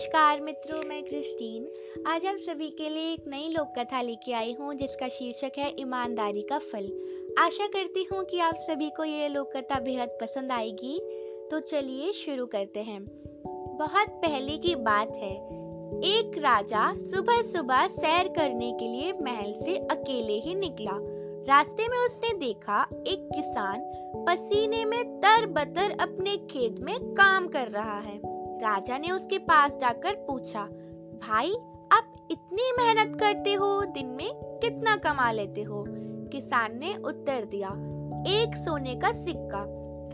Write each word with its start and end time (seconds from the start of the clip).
नमस्कार 0.00 0.40
मित्रों, 0.40 0.80
मैं 0.88 1.02
क्रिस्टीन। 1.04 2.04
आज 2.06 2.26
आप 2.26 2.36
सभी 2.36 2.68
के 2.68 2.88
लिए 2.88 3.12
एक 3.12 3.24
नई 3.28 3.48
लोक 3.48 3.72
कथा 3.78 4.00
लेके 4.02 4.32
आई 4.32 4.54
हूँ, 4.60 4.72
जिसका 4.74 5.08
शीर्षक 5.08 5.58
है 5.58 5.68
ईमानदारी 5.78 6.42
का 6.42 6.58
फल। 6.58 6.86
आशा 7.38 7.66
करती 7.66 8.06
हूँ 8.12 8.22
कि 8.24 8.38
आप 8.38 8.54
सभी 8.60 8.88
को 8.90 9.04
ये 9.04 9.28
लोक 9.28 9.52
कथा 9.56 9.80
बेहद 9.80 10.16
पसंद 10.20 10.52
आएगी। 10.52 10.98
तो 11.50 11.60
चलिए 11.60 12.12
शुरू 12.12 12.46
करते 12.46 12.80
हैं। 12.80 13.02
बहुत 13.76 14.08
पहले 14.22 14.56
की 14.58 14.74
बात 14.74 15.12
है, 15.12 15.34
एक 16.06 16.38
राजा 16.38 16.92
सुबह 16.96 17.42
सुबह 17.42 17.86
सैर 17.88 18.28
करने 18.28 18.72
के 18.72 18.88
लिए 18.88 19.12
महल 19.12 19.52
से 19.64 19.76
अकेले 19.90 20.40
ही 20.40 20.54
निकला। 20.54 20.96
रास्ते 21.46 21.88
में 21.88 21.98
उसने 21.98 22.32
देखा, 22.38 22.82
एक 23.06 23.28
किसान 23.34 23.84
पसीने 24.28 24.84
में 24.84 25.04
तर 25.20 25.46
बतर 25.46 25.96
अपने 26.00 26.36
खेत 26.50 26.80
में 26.80 26.98
काम 27.14 27.48
कर 27.48 27.68
रहा 27.68 27.98
है। 27.98 28.29
राजा 28.60 28.98
ने 28.98 29.10
उसके 29.10 29.38
पास 29.38 29.76
जाकर 29.76 30.14
पूछा, 30.14 30.62
भाई, 31.22 31.50
आप 31.92 32.28
इतनी 32.30 32.72
मेहनत 32.72 33.20
करते 33.20 33.54
हो, 33.54 33.84
दिन 33.84 34.06
में 34.06 34.30
कितना 34.34 34.96
कमा 34.96 35.30
लेते 35.32 35.62
हो? 35.62 35.84
किसान 36.32 36.78
ने 36.78 36.96
उत्तर 36.96 37.44
दिया, 37.44 37.68
एक 38.26 38.56
सोने 38.56 38.94
का 38.94 39.12
सिक्का। 39.12 39.64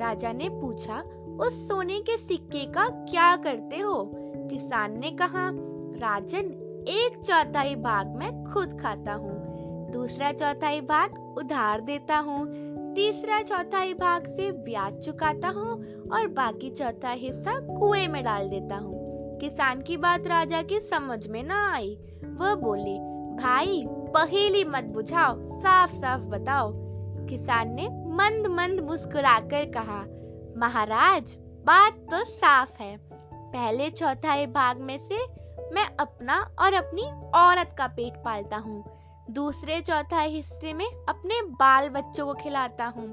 राजा 0.06 0.32
ने 0.32 0.48
पूछा, 0.48 1.02
उस 1.40 1.68
सोने 1.68 2.00
के 2.00 2.16
सिक्के 2.16 2.64
का 2.66 2.88
क्या 2.88 3.36
करते 3.36 3.78
हो? 3.78 4.10
किसान 4.50 4.98
ने 4.98 5.10
कहा, 5.10 5.50
राजन, 5.98 6.62
एक 6.88 7.22
चौथाई 7.24 7.74
भाग 7.74 8.06
मैं 8.06 8.44
खुद 8.44 8.80
खाता 8.80 9.12
हूँ। 9.12 9.36
दूसरा 9.92 10.32
चौथाई 10.32 10.80
भाग 10.80 11.34
उधार 11.38 11.80
देता 11.80 12.18
हूँ। 12.18 12.65
तीसरा 12.96 13.42
चौथाई 13.42 13.94
भाग 13.94 14.26
से 14.26 14.52
ब्याज 14.52 15.04
चुकाता 15.04 15.48
हूँ 15.48 15.72
और 16.08 16.26
बाकी 16.26 16.70
चौथा 16.70 17.10
हिस्सा 17.10 17.78
कुएँ 17.78 18.08
में 18.08 18.24
डाल 18.24 18.48
देता 18.48 18.76
हूँ। 18.76 18.92
किसान 19.38 19.82
की 19.82 19.96
बात 19.96 20.26
राजा 20.26 20.62
की 20.62 20.80
समझ 20.80 21.26
में 21.26 21.42
ना 21.42 21.72
आई। 21.72 21.98
वह 22.24 22.54
बोले, 22.54 22.98
भाई, 23.42 23.84
पहेली 23.88 24.64
मत 24.64 24.84
बुझाओ 24.84 25.34
साफ़ 25.38 25.94
साफ़ 25.94 26.20
बताओ। 26.20 26.72
किसान 27.26 27.74
ने 27.74 27.88
मंद 27.88 28.46
मंद 28.46 28.80
मुस्कुराकर 28.80 29.64
कहा, 29.64 30.04
महाराज, 30.58 31.36
बात 31.64 31.92
तो 31.92 32.24
साफ़ 32.24 32.82
है। 32.82 32.96
पहले 33.34 33.90
चौथाई 33.90 34.46
भाग 34.46 34.78
में 34.78 34.98
से 34.98 35.18
मैं 35.72 35.96
अपना 36.00 36.50
और 36.58 36.72
अपनी 36.72 37.02
औरत 37.34 37.74
का 37.78 37.86
पेट 37.86 38.14
पालता 38.24 38.56
हूँ। 38.56 38.95
दूसरे 39.28 39.80
चौथाई 39.80 40.28
हिस्से 40.30 40.72
में 40.72 40.86
अपने 41.08 41.40
बाल 41.52 41.88
बच्चों 41.88 42.26
को 42.26 42.34
खिलाता 42.34 42.86
हूँ, 42.86 43.06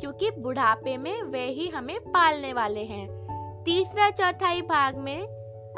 क्योंकि 0.00 0.30
बुढ़ापे 0.38 0.96
में 0.96 1.22
वे 1.22 1.44
ही 1.48 1.68
हमें 1.68 1.98
पालने 2.02 2.52
वाले 2.52 2.84
हैं। 2.84 3.06
तीसरा 3.64 4.08
चौथाई 4.10 4.62
भाग 4.62 4.96
में 4.98 5.20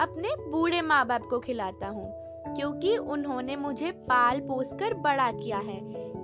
अपने 0.00 0.34
बूढ़े 0.50 0.82
माँ 0.82 1.04
बाप 1.06 1.26
को 1.30 1.38
खिलाता 1.40 1.88
हूँ, 1.88 2.06
क्योंकि 2.46 2.96
उन्होंने 2.96 3.56
मुझे 3.56 3.90
पाल 4.08 4.40
पोस 4.40 4.72
कर 4.72 4.94
बड़ा 5.00 5.30
किया 5.32 5.58
है, 5.58 5.78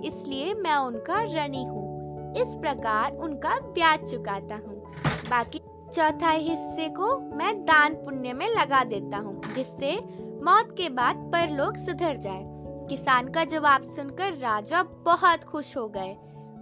इसलिए 0.07 0.53
मैं 0.55 0.75
उनका 0.77 1.21
ऋणी 1.25 1.63
हूँ। 1.65 1.85
इस 2.33 2.53
प्रकार 2.61 3.15
उनका 3.17 3.59
ब्याज 3.63 4.11
चुकाता 4.11 4.55
हूँ। 4.57 4.81
बाकी 5.29 5.61
चौथाई 5.95 6.39
हिस्से 6.39 6.89
को 6.89 7.17
मैं 7.37 7.55
दान 7.65 7.93
पुण्य 7.95 8.33
में 8.33 8.47
लगा 8.49 8.83
देता 8.85 9.17
हूँ, 9.17 9.41
जिससे 9.55 9.95
मौत 10.43 10.75
के 10.77 10.89
बाद 10.91 11.31
परलोक 11.33 11.77
सुधर 11.77 12.17
जाए। 12.17 12.55
किसान 12.89 13.27
का 13.27 13.43
जवाब 13.43 13.83
सुनकर 13.85 14.33
राजा 14.33 14.83
बहुत 14.83 15.43
खुश 15.43 15.75
हो 15.77 15.87
गए। 15.87 16.15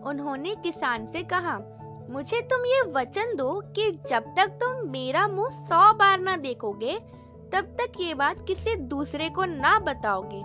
उन्होंने 0.06 0.56
किसान 0.56 1.06
से 1.08 1.24
कहा, 1.24 1.58
मुझे 2.10 2.42
तुम 2.42 2.66
ये 2.66 2.82
वचन 2.92 3.36
दो 3.36 3.62
कि 3.76 3.92
जब 4.10 4.34
तक 4.38 4.48
तुम 4.48 4.90
मेरा 4.90 5.28
मुँह 5.28 5.50
सौ 5.50 5.94
बार 5.94 6.20
ना 6.20 6.36
देखोगे, 6.38 6.98
तब 7.54 7.76
तक 7.80 8.00
ये 8.00 8.14
बात 8.14 8.46
किसी 8.48 8.76
दूसरे 8.76 9.30
को 9.30 9.46
ना 9.46 9.80
बताओगे। 9.80 10.42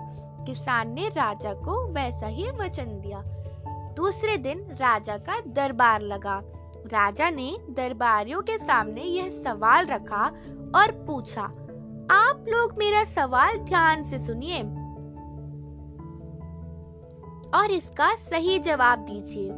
किसान 0.46 0.92
ने 0.92 1.08
राजा 1.08 1.52
को 1.52 1.86
वैसा 1.92 2.26
ही 2.26 2.50
वचन 2.50 3.00
दिया। 3.00 3.22
दूसरे 3.96 4.36
दिन 4.36 4.60
राजा 4.70 5.16
का 5.16 5.40
दरबार 5.46 6.00
लगा। 6.00 6.40
राजा 6.86 7.30
ने 7.30 7.56
दरबारियों 7.70 8.42
के 8.42 8.58
सामने 8.58 9.02
यह 9.02 9.30
सवाल 9.30 9.86
रखा 9.86 10.24
और 10.74 10.92
पूछा, 11.06 11.42
आप 12.10 12.44
लोग 12.48 12.74
मेरा 12.78 13.04
सवाल 13.04 13.58
ध्यान 13.58 14.02
से 14.02 14.18
सुनिए। 14.18 14.62
और 17.54 17.70
इसका 17.70 18.14
सही 18.14 18.58
जवाब 18.58 18.98
दीजिए। 18.98 19.50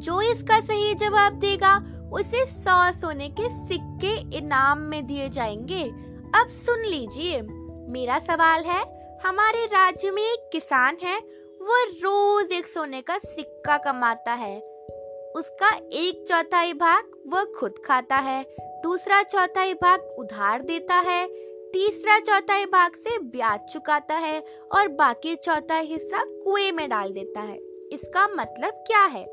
जो 0.00 0.20
इसका 0.20 0.60
सही 0.60 0.94
जवाब 0.94 1.32
देगा, 1.32 1.76
उसे 2.12 2.46
सौ 2.46 2.92
सोने 2.92 3.28
के 3.28 3.50
सिक्के 3.50 4.38
इनाम 4.38 4.78
में 4.78 5.06
दिए 5.06 5.28
जाएँगे। 5.28 5.84
अब 6.40 6.48
सुन 6.48 6.78
लीजिए। 6.78 7.42
मेरा 7.92 8.18
सवाल 8.18 8.62
है, 8.64 8.98
हमारे 9.26 9.66
राज्य 9.66 10.10
में 10.10 10.22
एक 10.22 10.50
किसान 10.52 10.96
है, 11.02 11.18
वो 11.62 11.84
रोज 11.84 12.52
एक 12.52 12.66
सोने 12.66 13.02
का 13.02 13.18
सिक्का 13.18 13.76
कमाता 13.76 14.32
है। 14.32 14.60
उसका 15.36 15.76
एक 15.76 16.24
चौथाई 16.28 16.72
भाग 16.72 17.04
वह 17.26 17.44
खुद 17.44 17.74
खाता 17.86 18.16
है, 18.16 18.46
दूसरा 18.60 19.22
चौथाई 19.22 19.74
भाग 19.74 20.00
उधार 20.18 20.62
देता 20.62 20.94
है 20.94 21.47
तीसरा 21.72 22.18
चौथाई 22.18 22.64
भाग 22.64 22.92
से 22.92 23.18
ब्याज 23.18 23.60
चुकाता 23.60 24.14
है 24.14 24.44
और 24.74 24.88
बाकी 24.88 25.36
चौथा 25.36 25.78
हिस्सा 25.78 26.24
कुएँ 26.24 26.72
में 26.72 26.88
डाल 26.88 27.12
देता 27.12 27.40
है। 27.40 27.56
इसका 27.92 28.28
मतलब 28.28 28.72
क्या 28.86 29.04
है? 29.04 29.24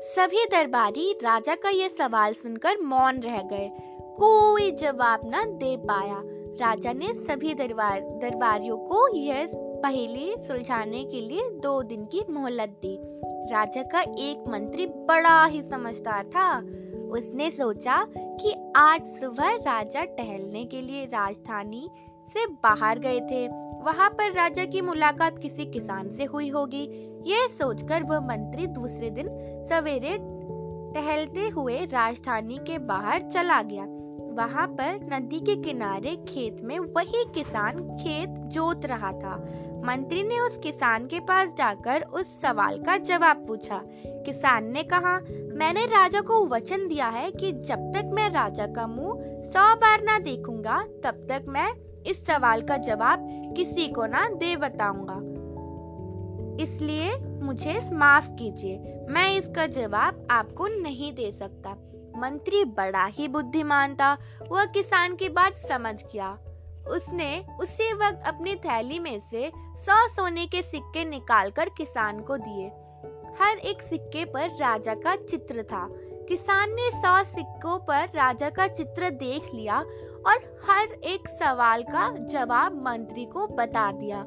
सभी 0.00 0.44
दरबारी 0.44 1.12
राजा 1.12 1.54
का 1.54 1.70
यह 1.70 1.88
सवाल 1.88 2.34
सुनकर 2.34 2.78
मौन 2.78 3.20
रह 3.20 3.42
गए। 3.42 3.70
कोई 4.18 4.70
जवाब 4.70 5.20
न 5.24 5.44
दे 5.46 5.76
पाया। 5.76 6.22
राजा 6.66 6.92
ने 6.92 7.14
सभी 7.14 7.54
दरबार, 7.54 8.00
दरबारियों 8.00 8.76
को 8.76 9.16
यह 9.16 9.48
पहेली 9.54 10.34
सुलझाने 10.38 11.04
के 11.04 11.20
लिए 11.20 11.42
दो 11.42 11.82
दिन 11.82 12.04
की 12.04 12.24
मोहलत 12.30 12.68
दी। 12.68 12.98
राजा 13.54 13.82
का 13.82 14.00
एक 14.00 14.44
मंत्री 14.48 14.86
बड़ा 14.86 15.44
ही 15.44 15.62
समझदार 15.62 16.24
था। 16.24 16.60
उसने 17.08 17.50
सोचा 17.50 18.06
कि 18.16 18.72
आज 18.76 19.06
सुबह 19.20 19.54
राजा 19.54 20.04
टहलने 20.04 20.64
के 20.64 20.80
लिए 20.80 21.04
राजधानी 21.04 21.90
से 22.32 22.46
बाहर 22.46 22.98
गए 22.98 23.20
थे। 23.20 23.48
वहाँ 23.82 24.10
पर 24.10 24.32
राजा 24.32 24.64
की 24.64 24.80
मुलाकात 24.80 25.38
किसी 25.38 25.66
किसान 25.66 26.08
से 26.08 26.24
हुई 26.24 26.48
होगी। 26.48 26.82
यह 27.26 27.46
सोचकर 27.46 28.02
वह 28.02 28.20
मंत्री 28.20 28.66
दूसरे 28.66 29.10
दिन 29.10 29.28
सवेरे 29.70 30.18
टहलते 30.94 31.48
हुए 31.48 31.84
राजधानी 31.84 32.58
के 32.58 32.78
बाहर 32.78 33.22
चला 33.22 33.62
गया। 33.62 33.84
वहाँ 34.34 34.66
पर 34.66 35.08
नदी 35.12 35.40
के 35.40 35.56
किनारे 35.56 36.16
खेत 36.16 36.60
में 36.62 36.78
वही 36.78 37.24
किसान 37.34 37.96
खेत 37.96 38.28
जोत 38.28 38.86
रहा 38.86 39.12
था। 39.12 39.36
मंत्री 39.84 40.22
ने 40.22 40.38
उस 40.40 40.58
किसान 40.58 41.06
के 41.06 41.20
पास 41.20 41.54
जाकर 41.58 42.02
उस 42.02 42.40
सवाल 42.40 42.78
का 42.78 42.96
जवाब 42.96 43.44
पूछा। 43.46 43.80
किसान 44.06 44.70
ने 44.72 44.82
कहा 44.82 45.18
मैंने 45.58 45.86
राजा 45.86 46.20
को 46.20 46.46
वचन 46.46 46.88
दिया 46.88 47.06
है 47.08 47.30
कि 47.30 47.52
जब 47.52 47.92
तक 47.94 48.10
मैं 48.12 48.30
राजा 48.30 48.66
का 48.66 48.86
मुँह 48.86 49.22
सौ 49.50 49.74
बार 49.76 50.02
ना 50.02 50.18
देखूँगा, 50.18 50.82
तब 50.82 51.26
तक 51.30 51.44
मैं 51.48 51.68
इस 52.06 52.26
सवाल 52.26 52.62
का 52.62 52.76
जवाब 52.76 53.26
किसी 53.56 53.88
को 53.88 54.06
ना 54.06 54.28
दे 54.28 54.56
बताऊँगा। 54.56 55.16
इसलिए 56.62 57.16
मुझे 57.42 57.90
माफ़ 57.92 58.28
कीजिए, 58.28 58.78
मैं 59.10 59.36
इसका 59.36 59.66
जवाब 59.66 60.28
आपको 60.30 60.66
नहीं 60.66 61.12
दे 61.12 61.32
सकता। 61.32 61.70
मंत्री 62.16 62.64
बड़ा 62.64 63.04
ही 63.04 63.28
बुद्धिमान 63.28 63.94
था, 63.94 64.18
वह 64.50 64.64
किसान 64.64 65.16
की 65.16 65.28
बात 65.28 65.56
समझ 65.56 66.02
गया। 66.02 66.38
उसने 66.88 67.44
उसी 67.60 67.92
वक्त 67.92 68.22
अपनी 68.26 68.54
थैली 68.54 68.98
में 68.98 69.20
से 69.20 69.52
सौ 69.76 70.08
सोने 70.08 70.46
के 70.46 70.62
सिक्के 70.62 71.04
निकालकर 71.04 71.68
किसान 71.68 72.20
को 72.20 72.36
दिए। 72.36 72.70
हर 73.40 73.58
एक 73.58 73.82
सिक्के 73.82 74.24
पर 74.24 74.48
राजा 74.48 74.94
का 74.94 75.16
चित्र 75.16 75.62
था। 75.62 75.88
किसान 76.28 76.70
ने 76.70 76.90
सौ 76.90 77.24
सिक्कों 77.24 77.78
पर 77.78 78.04
राजा 78.04 78.50
का 78.50 78.66
चित्र 78.68 79.10
देख 79.10 79.54
लिया 79.54 79.78
और 80.26 80.58
हर 80.70 80.88
एक 81.04 81.28
सवाल 81.28 81.82
का 81.82 82.16
जवाब 82.16 82.82
मंत्री 82.82 83.24
को 83.24 83.46
बता 83.46 83.92
दिया। 83.92 84.22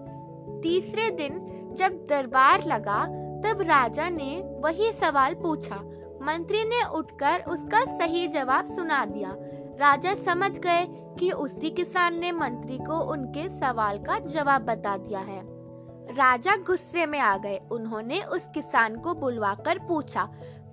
तीसरे 0.63 1.09
दिन 1.09 1.47
जब 1.77 2.07
दरबार 2.09 2.65
लगा, 2.65 3.05
तब 3.41 3.61
राजा 3.61 4.09
ने 4.09 4.57
वही 4.59 4.91
सवाल 4.91 5.33
पूछा। 5.33 5.75
मंत्री 6.21 6.63
ने 6.63 6.83
उठकर 6.83 7.43
उसका 7.47 7.97
सही 7.97 8.27
जवाब 8.27 8.65
सुना 8.65 9.05
दिया। 9.05 9.35
राजा 9.79 10.15
समझ 10.15 10.59
गए 10.59 10.87
कि 11.19 11.31
उसी 11.31 11.69
किसान 11.69 12.19
ने 12.19 12.31
मंत्री 12.31 12.77
को 12.77 13.11
उनके 13.11 13.49
सवाल 13.49 13.97
का 13.97 14.19
जवाब 14.19 14.61
बता 14.61 14.97
दिया 14.97 15.19
है। 15.19 15.60
राजा 16.09 16.55
गुस्से 16.57 17.05
में 17.05 17.19
आ 17.19 17.37
गए। 17.37 17.59
उन्होंने 17.71 18.21
उस 18.21 18.47
किसान 18.53 18.95
को 18.95 19.13
बुलवाकर 19.13 19.79
पूछा, 19.79 20.23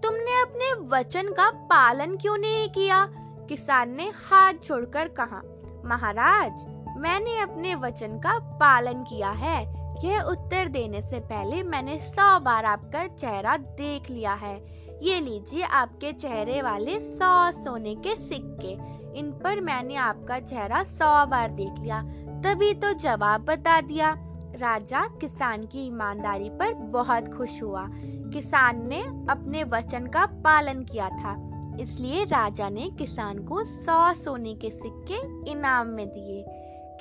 तुमने 0.03 0.41
अपने 0.43 0.73
वचन 0.89 1.33
का 1.33 1.51
पालन 1.51 2.17
क्यों 2.17 2.37
नहीं 2.39 2.69
किया? 2.69 3.07
किसान 3.49 3.91
ने 3.91 4.11
हाथ 4.25 4.55
छोड़कर 4.63 5.09
कहा, 5.09 5.41
महाराज, 5.85 6.65
मैंने 6.99 7.39
अपने 7.39 7.75
वचन 7.75 8.19
का 8.19 8.39
पालन 8.39 9.03
किया 9.05 9.31
है। 9.31 9.79
यह 10.05 10.21
उत्तर 10.21 10.69
देने 10.69 11.03
से 11.03 11.19
पहले 11.21 11.63
मैंने 11.63 11.99
सौ 11.99 12.39
बार 12.41 12.65
आपका 12.65 13.07
चेहरा 13.07 13.57
देख 13.57 14.11
लिया 14.11 14.33
है। 14.33 14.57
ये 15.03 15.21
लीजिए 15.21 15.63
आपके 15.63 16.13
चेहरे 16.13 16.63
वाले 16.63 16.99
सौ 17.15 17.51
सोने 17.53 17.95
के 17.95 18.17
सिक्के। 18.17 18.73
इन 19.19 19.31
पर 19.45 19.61
मैंने 19.61 19.97
आपका 19.97 20.39
चेहरा 20.41 20.85
सौ 20.85 21.27
बार 21.27 21.51
देख 21.51 21.81
लिया। 21.81 22.03
तभी 22.45 22.73
तो 22.75 22.93
जवाब 22.93 23.45
बता 23.45 23.81
दिया। 23.81 24.15
राजा 24.59 25.19
किसान 25.21 25.67
की 25.67 25.87
ईमानदारी 25.87 26.51
पर 26.51 26.75
बहुत 26.75 27.35
खुश 27.35 27.63
हुआ। 27.63 27.89
किसान 28.33 28.89
ने 28.89 29.03
अपने 29.33 29.65
वचन 29.65 30.07
का 30.07 30.27
पालन 30.27 30.85
किया 30.85 31.09
था। 31.09 31.49
इसलिए 31.81 32.25
राजा 32.25 32.69
ने 32.69 32.91
किसान 32.99 33.39
को 33.39 33.65
सौ 33.65 34.15
सोने 34.15 34.55
के 34.55 34.71
सिक्के 34.71 35.51
इनाम 35.51 35.87
में 35.87 36.09
दिए। 36.09 36.45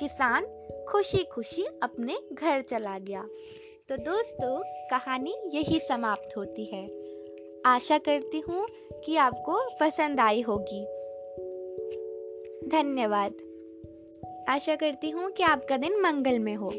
किसान 0.00 0.46
खुशी 0.88 1.24
खुशी 1.24 1.62
अपने 1.62 2.18
घर 2.32 2.62
चला 2.62 2.98
गया। 2.98 3.22
तो 3.88 3.96
दोस्तों, 3.96 4.62
कहानी 4.66 5.34
यही 5.54 5.80
समाप्त 5.80 6.36
होती 6.36 6.64
है। 6.64 6.86
आशा 7.66 7.98
करती 7.98 8.40
हूँ 8.40 8.66
कि 9.04 9.16
आपको 9.16 9.68
पसंद 9.80 10.20
आई 10.20 10.40
होगी। 10.42 10.84
धन्यवाद। 12.68 13.34
आशा 14.48 14.76
करती 14.76 15.10
हूँ 15.10 15.30
कि 15.30 15.42
आपका 15.42 15.76
दिन 15.76 16.00
मंगल 16.00 16.38
में 16.38 16.56
हो। 16.56 16.72